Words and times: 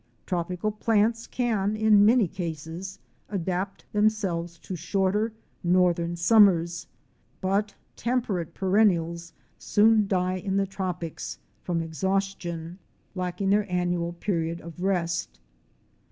Tropi 0.25 0.59
cal 0.59 0.71
plants?can 0.71 1.75
in 1.75 2.03
many 2.03 2.27
casts' 2.27 2.97
adapt 3.29 3.85
themselves 3.93 4.57
to 4.57 4.75
shorter, 4.75 5.31
northern 5.63 6.15
summers, 6.15 6.87
but 7.39 7.75
temperate 7.95 8.55
perennials 8.55 9.31
soon 9.59 10.07
die 10.07 10.37
in 10.37 10.57
the 10.57 10.65
tropics 10.65 11.37
from 11.61 11.83
exhaustion, 11.83 12.79
lacking 13.13 13.51
their 13.51 13.71
annual 13.71 14.13
period 14.13 14.59
of 14.59 14.81
rest. 14.81 15.39